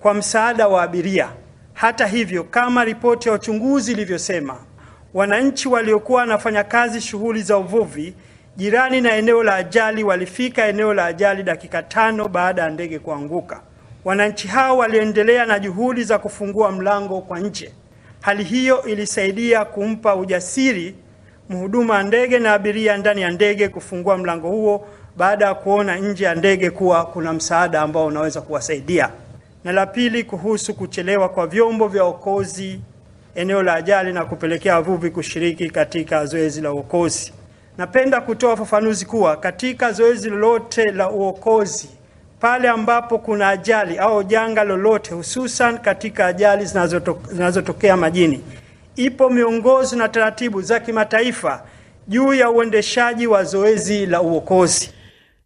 kwa 0.00 0.14
msaada 0.14 0.68
wa 0.68 0.82
abiria. 0.82 1.28
Hata 1.74 2.06
hivyo, 2.06 2.44
kama 2.44 2.84
ripoti 2.84 3.28
ya 3.28 3.34
uchunguzi 3.34 3.92
ilivyosema, 3.92 4.56
wananchi 5.14 5.68
waliokuwa 5.68 6.20
wanafanya 6.20 6.64
kazi 6.64 7.00
shughuli 7.00 7.42
za 7.42 7.58
uvuvi 7.58 8.14
jirani 8.56 9.00
na 9.00 9.16
eneo 9.16 9.42
la 9.42 9.54
ajali 9.54 10.04
walifika 10.04 10.66
eneo 10.66 10.94
la 10.94 11.04
ajali 11.06 11.42
dakika 11.42 11.82
tano 11.82 12.28
baada 12.28 12.62
ya 12.62 12.70
ndege 12.70 12.98
kuanguka. 12.98 13.60
Wananchi 14.04 14.48
hao 14.48 14.76
waliendelea 14.78 15.46
na 15.46 15.58
juhudi 15.58 16.04
za 16.04 16.18
kufungua 16.18 16.72
mlango 16.72 17.20
kwa 17.20 17.40
nje. 17.40 17.72
Hali 18.20 18.44
hiyo 18.44 18.82
ilisaidia 18.84 19.64
kumpa 19.64 20.16
ujasiri 20.16 20.94
mhudumu 21.48 21.90
wa 21.92 22.02
ndege 22.02 22.38
na 22.38 22.52
abiria 22.52 22.96
ndani 22.96 23.20
ya 23.22 23.30
ndege 23.30 23.68
kufungua 23.68 24.18
mlango 24.18 24.48
huo 24.48 24.86
baada 25.16 25.44
ya 25.44 25.54
kuona 25.54 25.96
nje 25.96 26.24
ya 26.24 26.34
ndege 26.34 26.70
kuwa 26.70 27.06
kuna 27.06 27.32
msaada 27.32 27.80
ambao 27.82 28.06
unaweza 28.06 28.40
kuwasaidia. 28.40 29.10
Na 29.64 29.72
la 29.72 29.86
pili, 29.86 30.24
kuhusu 30.24 30.74
kuchelewa 30.74 31.28
kwa 31.28 31.46
vyombo 31.46 31.88
vya 31.88 32.04
uokozi 32.04 32.80
eneo 33.34 33.62
la 33.62 33.74
ajali 33.74 34.12
na 34.12 34.24
kupelekea 34.24 34.74
wavuvi 34.74 35.10
kushiriki 35.10 35.70
katika 35.70 36.26
zoezi 36.26 36.60
la 36.60 36.72
uokozi. 36.72 37.32
Napenda 37.78 38.20
kutoa 38.20 38.52
ufafanuzi 38.52 39.06
kuwa 39.06 39.36
katika 39.36 39.92
zoezi 39.92 40.30
lolote 40.30 40.84
la 40.92 41.10
uokozi, 41.10 41.88
pale 42.40 42.68
ambapo 42.68 43.18
kuna 43.18 43.48
ajali 43.48 43.98
au 43.98 44.22
janga 44.22 44.64
lolote, 44.64 45.14
hususan 45.14 45.78
katika 45.78 46.26
ajali 46.26 46.64
zinazotokea 47.32 47.96
majini, 47.96 48.40
ipo 48.98 49.30
miongozo 49.30 49.96
na 49.96 50.08
taratibu 50.08 50.62
za 50.62 50.80
kimataifa 50.80 51.66
juu 52.08 52.34
ya 52.34 52.50
uendeshaji 52.50 53.26
wa 53.26 53.44
zoezi 53.44 54.06
la 54.06 54.22
uokozi. 54.22 54.90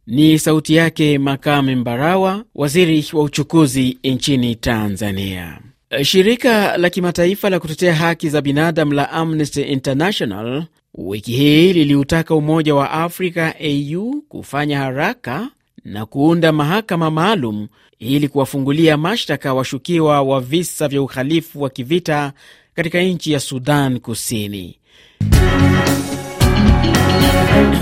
Ni 0.06 0.38
sauti 0.38 0.74
yake 0.74 1.18
Makame 1.18 1.76
Mbarawa, 1.76 2.44
waziri 2.54 3.06
wa 3.12 3.22
uchukuzi 3.22 3.98
nchini 4.04 4.56
Tanzania. 4.56 5.58
Shirika 6.02 6.76
la 6.76 6.90
kimataifa 6.90 7.50
la 7.50 7.60
kutetea 7.60 7.94
haki 7.94 8.28
za 8.28 8.40
binadamu 8.40 8.92
la 8.92 9.10
Amnesty 9.10 9.62
International 9.62 10.64
wiki 10.94 11.32
hii 11.32 11.72
liliutaka 11.72 12.34
Umoja 12.34 12.74
wa 12.74 12.90
Afrika 12.90 13.54
AU 13.60 14.22
kufanya 14.28 14.78
haraka 14.78 15.48
na 15.84 16.06
kuunda 16.06 16.52
mahakama 16.52 17.10
maalum 17.10 17.68
ili 17.98 18.28
kuwafungulia 18.28 18.96
mashtaka 18.96 19.54
washukiwa 19.54 20.22
wa 20.22 20.40
visa 20.40 20.88
vya 20.88 21.02
uhalifu 21.02 21.62
wa 21.62 21.70
kivita 21.70 22.32
katika 22.74 23.00
nchi 23.02 23.32
ya 23.32 23.40
Sudan 23.40 24.00
Kusini. 24.00 24.78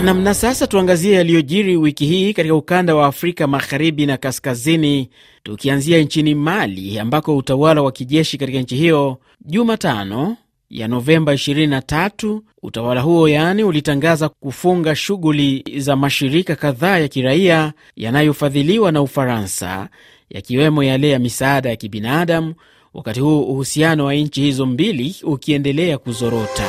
Namna 0.04 0.35
sasa, 0.35 0.66
tuangazie 0.66 1.12
yaliyojiri 1.16 1.76
wiki 1.76 2.06
hii 2.06 2.32
katika 2.35 2.54
ukanda 2.54 2.94
wa 2.94 3.06
Afrika 3.06 3.47
magharibi 3.47 4.06
na 4.06 4.16
kaskazini, 4.16 5.11
tukianzia 5.42 5.99
nchini 5.99 6.35
Mali 6.35 6.99
ambako 6.99 7.37
utawala 7.37 7.82
wa 7.82 7.92
kijeshi 7.92 8.38
katika 8.38 8.59
nchi 8.59 8.76
hiyo 8.76 9.18
Jumatano 9.44 10.37
ya 10.70 10.88
Novemba 10.88 11.35
23, 11.35 12.40
utawala 12.62 13.00
huo 13.00 13.28
yaani 13.28 13.64
ulitangaza 13.64 14.28
kufunga 14.28 14.94
shughuli 14.97 15.64
za 15.78 15.97
mashirika 15.97 16.56
kadhaa 16.56 16.99
ya 16.99 17.09
kiraia 17.09 17.73
yanayofadhiliwa 17.97 18.92
na 18.92 19.02
Ufaransa, 19.02 19.88
yakiwemo 20.30 20.82
yale 20.82 21.11
ya 21.11 21.18
misaada 21.18 21.68
ya 21.70 21.76
kibinadamu, 21.76 22.54
wakati 22.94 23.20
huu 23.20 23.40
uhusiano 23.42 24.04
wa 24.04 24.14
nchi 24.14 24.40
hizo 24.40 24.66
mbili 24.66 25.16
ukiendelea 25.23 25.99
kuzorota. 25.99 26.64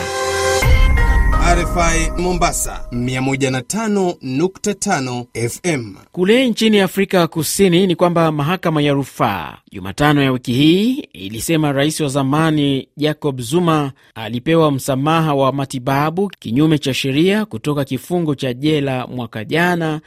RFI 1.56 2.22
Mombasa 2.22 2.86
105.5 2.92 5.50
FM. 5.50 5.96
Kule 6.12 6.50
nchini 6.50 6.80
Afrika 6.80 7.28
Kusini 7.28 7.88
ni 7.88 7.96
kwamba 7.96 8.32
mahakama 8.32 8.82
ya 8.82 8.94
rufaa 8.94 9.58
Jumatano 9.72 10.22
ya 10.24 10.32
wiki 10.32 10.54
hii 10.54 10.94
ilisema 11.14 11.72
rais 11.72 12.00
wa 12.00 12.08
zamani 12.08 12.88
Jacob 12.98 13.40
Zuma 13.42 13.92
alipewa 14.16 14.72
msamaha 14.72 15.34
wa 15.36 15.52
matibabu 15.54 16.32
kinyume 16.40 16.78
cha 16.78 16.94
sheria 16.94 17.46
kutoka 17.46 17.86
kifungo 17.86 18.36
cha 18.36 18.54
jela 18.54 19.08
mwaka 19.08 19.46
jana 19.46 20.02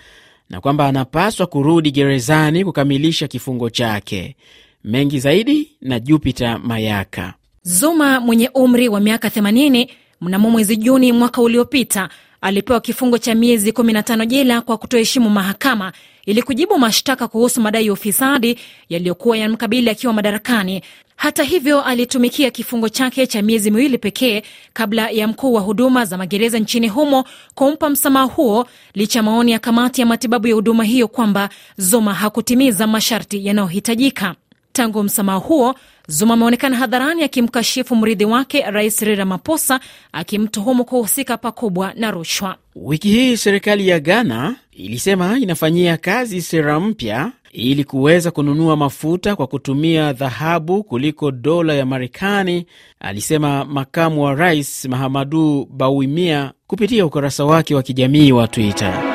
na 0.50 0.60
kwamba 0.60 0.86
anapaswa 0.86 1.46
kurudi 1.46 1.90
gerezani 1.90 2.64
kukamilisha 2.64 3.28
kifungo 3.28 3.70
chake. 3.70 4.36
Mengi 4.84 5.20
zaidi 5.20 5.70
na 5.80 6.00
Jupiter 6.00 6.60
Mayaka. 6.64 7.34
Zuma 7.62 8.20
mwenye 8.20 8.50
umri 8.54 8.88
wa 8.88 9.00
miaka 9.00 9.28
80 9.28 9.88
mnamo 10.20 10.50
mwezi 10.50 10.76
Juni 10.76 11.12
mwaka 11.12 11.42
uliopita 11.42 12.08
alipewa 12.40 12.80
kifungo 12.80 13.18
cha 13.18 13.34
miezi 13.34 13.70
15 13.70 14.26
jela 14.26 14.60
kwa 14.60 14.78
kutoheshimu 14.78 15.30
mahakama 15.30 15.92
ili 16.26 16.42
kujibu 16.42 16.78
mashtaka 16.78 17.28
kuhusu 17.28 17.60
madai 17.60 17.86
ya 17.86 17.92
ufisadi 17.92 18.58
yaliyokuwa 18.88 19.36
yanamkabili 19.38 19.90
akiwa 19.90 20.12
madarakani. 20.12 20.82
Hata 21.16 21.42
hivyo, 21.42 21.82
alitumikia 21.82 22.50
kifungo 22.50 22.88
chake 22.88 23.26
cha 23.26 23.42
miezi 23.42 23.70
miwili 23.70 23.98
pekee 23.98 24.42
kabla 24.72 25.10
ya 25.10 25.28
mkuu 25.28 25.52
wa 25.52 25.60
huduma 25.60 26.04
za 26.04 26.16
magereza 26.18 26.58
nchini 26.58 26.88
humo 26.88 27.24
kumpa 27.54 27.90
msamaha 27.90 28.24
huo, 28.26 28.66
licha 28.94 29.22
maoni 29.22 29.52
ya 29.52 29.58
kamati 29.58 30.00
ya 30.00 30.06
matibabu 30.06 30.46
ya 30.46 30.54
huduma 30.54 30.84
hiyo 30.84 31.08
kwamba 31.08 31.48
Zuma 31.76 32.14
hakutimiza 32.14 32.86
masharti 32.86 33.46
yanayohitajika. 33.46 34.34
Tangu 34.74 35.02
msamaha 35.02 35.38
huo 35.38 35.74
Zuma 36.08 36.34
ameonekana 36.34 36.76
hadharani 36.76 37.22
akimkashifu 37.24 37.96
mrithi 37.96 38.24
wake 38.24 38.60
Rais 38.70 38.96
Cyril 38.96 39.16
Ramaphosa, 39.18 39.80
akimtuhumu 40.12 40.84
kuhusika 40.84 41.36
pakubwa 41.36 41.92
na 41.96 42.10
rushwa. 42.10 42.56
Wiki 42.76 43.08
hii 43.08 43.36
serikali 43.36 43.88
ya 43.88 44.00
Ghana 44.00 44.56
ilisema 44.72 45.38
inafanyia 45.38 45.96
kazi 45.96 46.42
sera 46.42 46.80
mpya 46.80 47.32
ili 47.52 47.84
kuweza 47.84 48.30
kununua 48.30 48.76
mafuta 48.76 49.36
kwa 49.36 49.46
kutumia 49.46 50.12
dhahabu 50.12 50.84
kuliko 50.84 51.30
dola 51.30 51.74
ya 51.74 51.86
Marekani, 51.86 52.66
alisema 53.00 53.64
makamu 53.64 54.24
wa 54.24 54.34
rais 54.34 54.84
Mahamadu 54.84 55.68
Bawumia 55.70 56.52
kupitia 56.66 57.06
ukurasa 57.06 57.44
wake 57.44 57.74
wa 57.74 57.82
kijamii 57.82 58.32
wa 58.32 58.48
Twitter. 58.48 59.13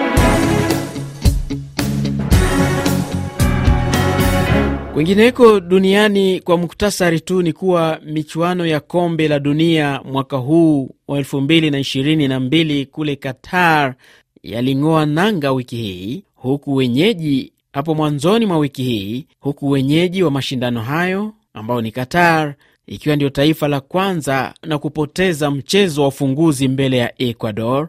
Kwingineko 4.99 5.59
duniani 5.59 6.39
kwa 6.39 6.57
muktasari 6.57 7.19
tu 7.19 7.41
ni 7.41 7.53
kuwa 7.53 7.99
michuano 8.05 8.65
ya 8.65 8.79
kombe 8.79 9.27
la 9.27 9.39
dunia 9.39 10.01
mwaka 10.05 10.37
huu 10.37 10.89
wa 11.07 11.19
2022 11.21 12.85
kule 12.85 13.15
Qatar 13.15 13.95
yaling'oa 14.43 15.05
nanga 15.05 15.51
wiki 15.51 15.75
hii, 15.75 16.23
huku 16.35 16.75
wenyeji 16.75 17.53
hapo 17.73 17.95
mwanzoni 17.95 18.45
mwa 18.45 18.57
wiki 18.57 18.83
hii, 18.83 19.25
huku 19.39 19.69
wenyeji 19.69 20.23
wa 20.23 20.31
mashindano 20.31 20.81
hayo 20.81 21.33
ambao 21.53 21.81
ni 21.81 21.91
Qatar 21.91 22.55
ikiwa 22.87 23.15
ndio 23.15 23.29
taifa 23.29 23.67
la 23.67 23.79
kwanza 23.81 24.53
na 24.63 24.77
kupoteza 24.79 25.51
mchezo 25.51 26.01
wa 26.01 26.07
ufunguzi 26.07 26.67
mbele 26.67 26.97
ya 26.97 27.21
Ecuador 27.21 27.87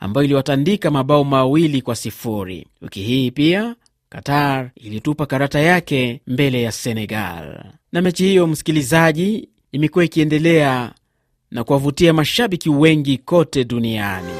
ambayo 0.00 0.24
iliwatandika 0.24 0.90
mabao 0.90 1.24
mawili 1.24 1.82
kwa 1.82 1.96
sifuri. 1.96 2.66
Wiki 2.82 3.02
hii 3.02 3.30
pia 3.30 3.74
Qatar 4.12 4.70
ilitupa 4.76 5.26
karata 5.26 5.60
yake 5.60 6.20
mbele 6.26 6.62
ya 6.62 6.72
Senegal, 6.72 7.64
na 7.92 8.02
mechi 8.02 8.24
hiyo, 8.24 8.46
msikilizaji, 8.46 9.48
imekuwa 9.72 10.04
ikiendelea 10.04 10.92
na 11.50 11.64
kuwavutia 11.64 12.12
mashabiki 12.12 12.70
wengi 12.70 13.18
kote 13.18 13.64
duniani. 13.64 14.32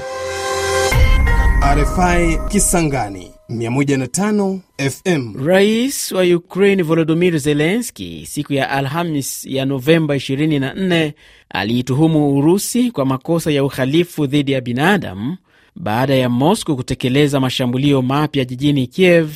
RFI 1.75 2.39
Kisangani 2.49 3.31
105 3.51 4.59
FM. 4.91 5.47
Rais 5.47 6.13
wa 6.13 6.23
Ukraine 6.23 6.83
Volodymyr 6.83 7.39
Zelensky 7.39 8.27
siku 8.27 8.53
ya 8.53 8.71
Alhamis 8.71 9.45
ya 9.45 9.65
Novemba 9.65 10.17
24 10.17 11.13
aliituhumu 11.51 12.39
Urusi 12.39 12.91
kwa 12.91 13.05
makosa 13.05 13.51
ya 13.51 13.65
uhalifu 13.65 14.27
dhidi 14.27 14.53
ya 14.53 14.61
binadamu 14.61 15.37
baada 15.77 16.15
ya 16.15 16.29
Moscow 16.29 16.77
kutekeleza 16.77 17.41
mashambulio 17.41 18.03
mapya 18.03 18.45
jijini 18.45 18.87
Kiev, 18.87 19.31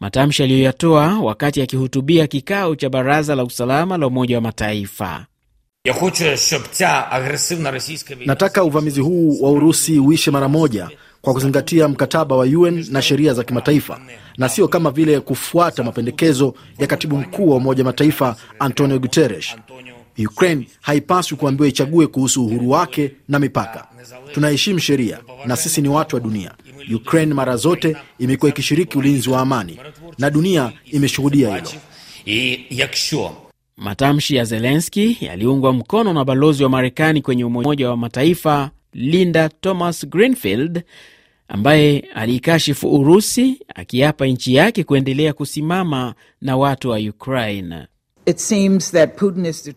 matamshi 0.00 0.42
aliyoyatoa 0.42 1.18
wakati 1.20 1.62
akihutubia 1.62 2.26
kikao 2.26 2.76
cha 2.76 2.90
Baraza 2.90 3.34
la 3.34 3.44
Usalama 3.44 3.96
la 3.98 4.06
Umoja 4.06 4.36
wa 4.36 4.40
Mataifa. 4.42 5.26
Nataka 8.26 8.64
uvamizi 8.64 9.00
huu 9.00 9.42
wa 9.42 9.50
Urusi 9.50 9.98
uishe 9.98 10.30
mara 10.30 10.48
moja 10.48 10.88
kwa 11.20 11.32
kuzingatia 11.32 11.88
mkataba 11.88 12.36
wa 12.36 12.44
UN 12.44 12.86
na 12.90 13.02
sheria 13.02 13.34
za 13.34 13.44
kimataifa 13.44 14.00
na 14.38 14.48
sio 14.48 14.68
kama 14.68 14.90
vile 14.90 15.20
kufuata 15.20 15.82
mapendekezo 15.82 16.54
ya 16.78 16.86
katibu 16.86 17.16
mkuu 17.16 17.50
wa 17.50 17.56
Umoja 17.56 17.84
Mataifa 17.84 18.36
Antonio 18.58 18.98
Guterres. 18.98 19.46
Ukraine 20.28 20.66
haipaswi 20.80 21.36
kuambiwa 21.36 21.68
ichague 21.68 22.06
kuhusu 22.06 22.46
uhuru 22.46 22.70
wake 22.70 23.12
na 23.28 23.38
mipaka. 23.38 23.86
Tunaheshimu 24.34 24.78
sheria 24.78 25.18
na 25.46 25.56
sisi 25.56 25.82
ni 25.82 25.88
watu 25.88 26.16
wa 26.16 26.20
dunia. 26.22 26.54
Ukraine 26.94 27.34
mara 27.34 27.56
zote 27.56 27.96
imekuwa 28.18 28.50
ikishiriki 28.50 28.98
ulinzi 28.98 29.30
wa 29.30 29.40
amani 29.40 29.78
na 30.18 30.30
dunia 30.30 30.72
imeshuhudia 30.84 31.62
hilo. 32.24 32.60
Matamshi 33.76 34.36
ya 34.36 34.44
Zelenski 34.44 35.16
yaliungwa 35.20 35.72
mkono 35.72 36.12
na 36.12 36.24
balozi 36.24 36.62
wa 36.64 36.70
Marekani 36.70 37.22
kwenye 37.22 37.44
Umoja 37.44 37.90
wa 37.90 37.96
Mataifa 37.96 38.70
Linda 38.92 39.48
Thomas 39.48 40.06
Greenfield 40.08 40.82
ambaye 41.48 41.98
aliikashifu 42.14 42.94
Urusi 42.94 43.60
akiapa 43.74 44.26
nchi 44.26 44.54
yake 44.54 44.84
kuendelea 44.84 45.32
kusimama 45.32 46.14
na 46.40 46.56
watu 46.56 46.90
wa 46.90 46.98
Ukraine. 46.98 47.86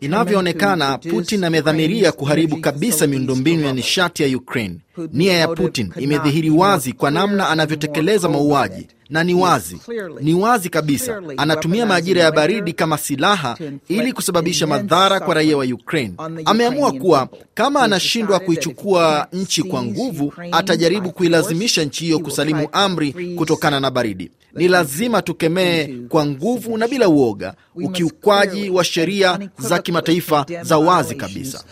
Inavyoonekana, 0.02 0.98
Putin 0.98 1.44
amedhamiria 1.44 2.12
kuharibu 2.12 2.58
kabisa 2.58 3.08
miundombinu 3.08 3.66
ya 3.66 3.74
nishati 3.74 4.24
ya 4.24 4.38
Ukraine. 4.38 4.76
Nia 5.14 5.34
ya 5.34 5.48
Putin 5.48 5.92
imedhihiri 6.00 6.50
wazi 6.50 6.94
kwa 6.94 7.12
namna 7.12 7.50
anavyotekeleza 7.50 8.30
mauaji, 8.30 8.88
na 9.10 9.24
ni 9.24 9.34
wazi, 9.34 9.78
ni 10.22 10.34
wazi 10.34 10.70
kabisa, 10.70 11.22
anatumia 11.38 11.86
majira 11.86 12.22
ya 12.22 12.32
baridi 12.32 12.74
kama 12.74 12.98
silaha 12.98 13.58
ili 13.90 14.14
kusababisha 14.14 14.68
madhara 14.68 15.20
kwa 15.20 15.34
raia 15.34 15.58
wa 15.58 15.66
Ukraine. 15.66 16.14
Ameamua 16.46 16.92
kuwa 16.92 17.30
kama 17.54 17.82
anashindwa 17.82 18.40
kuichukua 18.40 19.28
nchi 19.34 19.64
kwa 19.64 19.84
nguvu, 19.84 20.34
atajaribu 20.52 21.12
kuilazimisha 21.12 21.84
nchi 21.84 22.04
hiyo 22.06 22.20
kusalimu 22.20 22.68
amri 22.72 23.36
kutokana 23.38 23.80
na 23.80 23.92
baridi. 23.92 24.32
Ni 24.54 24.68
lazima 24.68 25.22
tukemee 25.22 25.88
kwa 26.10 26.26
nguvu 26.26 26.78
na 26.78 26.88
bila 26.88 27.10
uoga 27.10 27.54
ukiukwaji 27.76 28.70
wa 28.70 28.84
sheria 28.84 29.40
za 29.58 29.80
kimataifa 29.80 30.46
za 30.62 30.78
wazi 30.78 31.16
kabisa. 31.16 31.64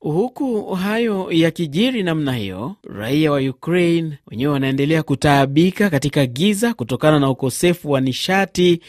Huku 0.00 0.74
hayo 0.74 1.26
yakijiri 1.30 2.02
namna 2.02 2.32
hiyo, 2.36 2.76
raia 2.84 3.32
wa 3.32 3.40
Ukraine 3.40 4.18
wenyewe 4.30 4.52
wanaendelea 4.52 5.02
kutaabika 5.02 5.90
katika 5.90 6.26
giza 6.26 6.74
kutokana 6.74 7.20
na 7.20 7.30
ukosefu 7.30 7.90
wa 7.90 8.00
nishati 8.00 8.80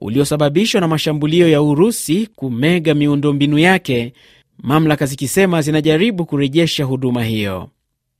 uliosababishwa 0.00 0.80
na 0.80 0.88
mashambulio 0.88 1.48
ya 1.48 1.62
Urusi 1.62 2.28
kumega 2.34 2.94
miundombinu 2.94 3.58
yake, 3.58 4.12
mamlaka 4.58 5.06
zikisema 5.06 5.62
zinajaribu 5.62 6.26
kurejesha 6.26 6.84
huduma 6.84 7.24
hiyo. 7.24 7.68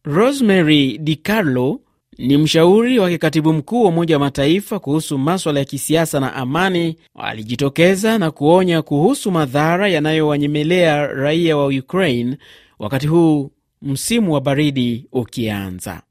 Rosemary 0.04 0.98
DiCarlo 0.98 1.80
ni 2.18 2.36
mshauri 2.38 2.98
wa 2.98 3.18
katibu 3.18 3.52
mkuu 3.52 3.82
wa 3.82 3.88
Umoja 3.88 4.14
wa 4.16 4.20
Mataifa 4.20 4.78
kuhusu 4.78 5.18
maswala 5.18 5.58
ya 5.58 5.64
kisiasa 5.64 6.20
na 6.20 6.34
amani. 6.34 6.96
Alijitokeza 7.14 8.18
na 8.18 8.30
kuonya 8.30 8.82
kuhusu 8.82 9.30
madhara 9.30 9.88
yanayowanyemelea 9.88 11.06
raia 11.06 11.56
wa 11.56 11.66
Ukraine 11.66 12.38
wakati 12.78 13.06
huu 13.06 13.50
msimu 13.82 14.32
wa 14.32 14.40
baridi 14.40 15.06
ukianza. 15.12 16.02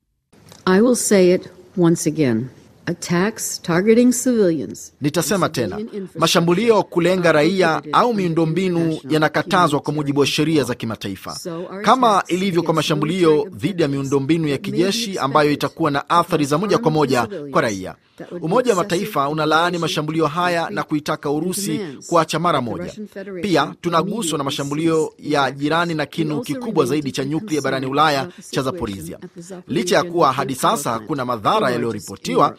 I 0.66 0.82
will 0.82 0.96
say 0.96 1.34
it 1.36 1.50
once 1.78 2.10
again. 2.10 2.46
Attacks 2.86 3.62
targeting 3.62 4.12
civilians. 4.12 4.94
Nitasema 5.02 5.50
tena, 5.50 5.80
mashambulio 6.20 6.84
kulenga 6.84 7.32
raia 7.32 7.82
au 7.92 8.14
miundombinu 8.14 8.98
yanakatazwa 9.10 9.80
kwa 9.80 9.94
mujibu 9.94 10.20
wa 10.20 10.26
sheria 10.28 10.64
za 10.64 10.76
kimataifa, 10.76 11.38
kama 11.82 12.24
ilivyo 12.28 12.64
kwa 12.64 12.74
mashambulio 12.74 13.48
dhidi 13.52 13.82
ya 13.82 13.88
miundombinu 13.88 14.48
ya 14.48 14.58
kijeshi 14.58 15.18
ambayo 15.20 15.52
itakuwa 15.52 15.92
na 15.92 16.10
athari 16.10 16.46
za 16.46 16.58
moja 16.58 16.78
kwa 16.78 16.92
moja 16.92 17.28
kwa 17.52 17.62
raia. 17.62 17.96
Umoja 18.42 18.72
wa 18.72 18.78
Mataifa 18.78 19.30
unalaani 19.30 19.78
mashambulio 19.78 20.28
haya 20.28 20.70
na 20.70 20.84
kuitaka 20.84 21.30
Urusi 21.32 21.80
kuacha 22.08 22.40
mara 22.40 22.62
moja. 22.62 22.94
Pia 23.42 23.74
tunaguswa 23.82 24.38
na 24.38 24.44
mashambulio 24.44 25.14
ya 25.20 25.52
jirani 25.52 25.94
na 25.94 26.06
kinu 26.06 26.42
kikubwa 26.42 26.86
zaidi 26.86 27.12
cha 27.12 27.26
nyuklia 27.26 27.62
barani 27.62 27.86
Ulaya 27.86 28.28
cha 28.52 28.62
Zaporizhia. 28.62 29.20
Licha 29.68 29.96
ya 29.96 30.04
kuwa 30.04 30.34
hadi 30.34 30.56
sasa 30.56 30.92
hakuna 30.92 31.26
madhara 31.26 31.72
yaliyoripotiwa, 31.72 32.58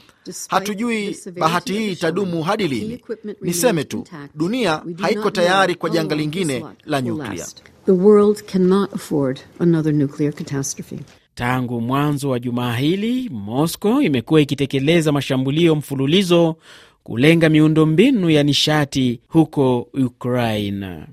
hatujui 0.49 1.17
bahati 1.39 1.73
hii 1.73 1.93
itadumu 1.93 2.43
hadi 2.43 2.69
lini. 2.69 3.01
Niseme 3.43 3.85
tu, 3.85 4.05
dunia 4.35 4.83
haiko 5.01 5.31
tayari 5.31 5.75
kwa 5.75 5.91
janga 5.91 6.15
lingine 6.15 6.65
la 6.85 7.03
nyuklia. 7.03 7.47
The 7.87 7.93
world 7.93 8.43
cannot 8.45 8.95
afford 8.95 9.41
another 9.59 9.93
nuclear 9.95 10.33
catastrophe. 10.33 10.99
Tangu 11.35 11.81
mwanzo 11.81 12.29
wa 12.31 12.39
jumaa 12.39 12.77
hili, 12.77 13.29
Moscow 13.33 14.03
imekuwa 14.03 14.41
ikitekeleza 14.41 15.13
mashambulio 15.13 15.75
mfululizo 15.77 16.57
kulenga 17.03 17.49
miundombinu 17.49 18.31
ya 18.31 18.43
nishati 18.43 19.21
huko 19.29 19.89
Ukraine. 20.07 21.05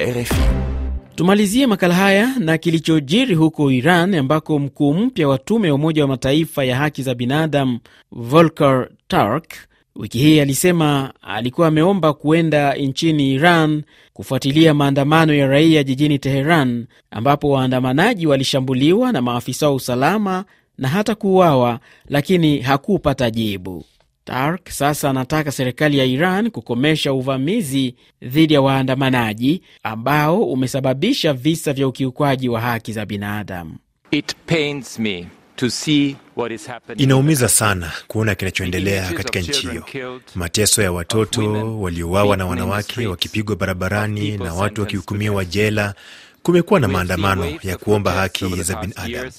RFI. 0.00 0.83
Tumalizie 1.14 1.66
makala 1.66 1.94
haya 1.94 2.34
na 2.38 2.58
kilichojiri 2.58 3.34
huko 3.34 3.70
Iran 3.72 4.14
ambako 4.14 4.58
mkuu 4.58 4.94
mpya 4.94 5.28
wa 5.28 5.38
tume 5.38 5.68
ya 5.68 5.74
Umoja 5.74 6.02
wa 6.02 6.08
Mataifa 6.08 6.64
ya 6.64 6.76
haki 6.76 7.02
za 7.02 7.14
binadamu 7.14 7.78
Volker 8.12 8.88
Turk 9.08 9.52
wiki 9.96 10.18
hii 10.18 10.40
alisema 10.40 11.12
alikuwa 11.22 11.68
ameomba 11.68 12.12
kuenda 12.12 12.74
nchini 12.74 13.32
Iran 13.32 13.82
kufuatilia 14.12 14.74
maandamano 14.74 15.34
ya 15.34 15.46
raia 15.46 15.82
jijini 15.84 16.18
Teheran, 16.18 16.86
ambapo 17.10 17.50
waandamanaji 17.50 18.26
walishambuliwa 18.26 19.12
na 19.12 19.22
maafisa 19.22 19.68
wa 19.68 19.74
usalama 19.74 20.44
na 20.78 20.88
hata 20.88 21.14
kuuawa, 21.14 21.80
lakini 22.08 22.58
hakupata 22.60 23.30
jibu. 23.30 23.84
Turk 24.24 24.68
sasa 24.70 25.10
anataka 25.10 25.52
serikali 25.52 25.98
ya 25.98 26.04
Iran 26.04 26.50
kukomesha 26.50 27.12
uvamizi 27.12 27.94
dhidi 28.22 28.54
ya 28.54 28.60
waandamanaji 28.60 29.62
ambao 29.82 30.42
umesababisha 30.44 31.32
visa 31.32 31.72
vya 31.72 31.88
ukiukwaji 31.88 32.48
wa 32.48 32.60
haki 32.60 32.92
za 32.92 33.06
binadamu. 33.06 33.76
It 34.10 34.34
pains 34.46 34.98
me 34.98 35.26
to 35.56 35.70
see 35.70 36.16
what 36.36 36.52
is 36.52 36.66
happening. 36.66 37.02
Inaumiza 37.02 37.48
sana 37.48 37.92
kuona 38.08 38.34
kinachoendelea 38.34 39.12
katika 39.12 39.40
nchi 39.40 39.66
hiyo, 39.68 40.20
mateso 40.34 40.82
ya 40.82 40.92
watoto 40.92 41.80
waliouawa 41.80 42.36
na 42.36 42.46
wanawake 42.46 43.06
wakipigwa 43.06 43.56
barabarani 43.56 44.38
na 44.38 44.54
watu 44.54 44.80
wakihukumiwa 44.80 45.44
jela. 45.44 45.94
Kumekuwa 46.42 46.80
na 46.80 46.88
maandamano 46.88 47.58
ya 47.62 47.76
kuomba 47.76 48.12
haki 48.12 48.62
za 48.62 48.76
binadamu, 48.76 49.32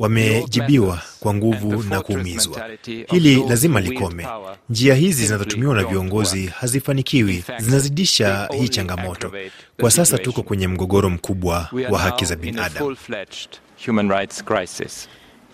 wamejibiwa 0.00 1.00
kwa 1.20 1.34
nguvu 1.34 1.82
na 1.82 2.00
kuumizwa. 2.00 2.68
Hili 3.08 3.44
lazima 3.48 3.80
likome. 3.80 4.26
Njia 4.70 4.94
hizi 4.94 5.26
zinazotumiwa 5.26 5.74
na 5.74 5.84
viongozi 5.84 6.46
hazifanikiwi, 6.46 7.44
zinazidisha 7.58 8.48
hii 8.58 8.68
changamoto. 8.68 9.32
Kwa 9.80 9.90
sasa 9.90 10.18
tuko 10.18 10.42
kwenye 10.42 10.68
mgogoro 10.68 11.10
mkubwa 11.10 11.68
wa 11.90 11.98
haki 11.98 12.24
za 12.24 12.36
binadamu. 12.36 12.96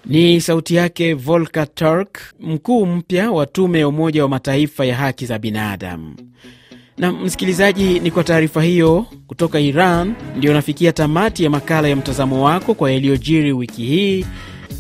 Ni 0.06 0.40
sauti 0.40 0.74
yake 0.74 1.14
Volker 1.14 1.74
Turk, 1.74 2.18
mkuu 2.40 2.87
mpya 2.87 3.30
wa 3.30 3.46
tume 3.46 3.78
ya 3.80 3.88
Umoja 3.88 4.22
wa 4.22 4.28
Mataifa 4.28 4.85
ya 4.85 4.96
haki 4.96 5.26
za 5.26 5.38
binadamu. 5.38 6.16
Na 6.98 7.12
msikilizaji, 7.12 8.00
ni 8.00 8.11
kwa 8.11 8.24
taarifa 8.24 8.62
hiyo 8.62 9.06
kutoka 9.26 9.61
Iran 9.61 10.14
ndio 10.37 10.52
nafikia 10.52 10.92
tamati 10.92 11.44
ya 11.44 11.50
makala 11.50 11.88
ya 11.88 11.96
mtazamo 11.96 12.44
wako 12.44 12.74
kwa 12.74 12.90
yaliyojiri 12.92 13.52
wiki 13.52 13.82
hii. 13.85 14.26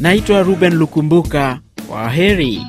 Naitwa 0.00 0.42
Ruben 0.42 0.74
Lukumbuka, 0.74 1.60
kwa 1.88 2.10
heri. 2.10 2.62